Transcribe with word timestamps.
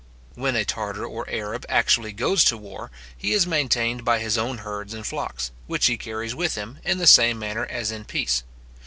When 0.33 0.55
a 0.55 0.65
Tartar 0.65 1.05
or 1.05 1.29
Arab 1.29 1.63
actually 1.69 2.11
goes 2.11 2.43
to 2.45 2.57
war, 2.57 2.89
he 3.15 3.33
is 3.33 3.45
maintained 3.45 4.03
by 4.03 4.17
his 4.17 4.35
own 4.35 4.57
herds 4.65 4.95
and 4.95 5.05
flocks, 5.05 5.51
which 5.67 5.85
he 5.85 5.95
carries 5.95 6.33
with 6.33 6.55
him, 6.55 6.79
in 6.83 6.97
the 6.97 7.05
same 7.05 7.37
manner 7.37 7.67
as 7.67 7.91
in 7.91 8.05
peace. 8.05 8.41